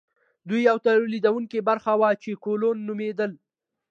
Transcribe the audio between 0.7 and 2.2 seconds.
تولیدونکې برخه وه